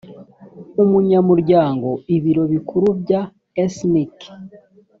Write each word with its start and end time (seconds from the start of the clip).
umunyamuryango 0.83 1.89
ibiro 2.15 2.43
bikuru 2.53 2.87
bya 3.01 3.21
snic 3.75 4.15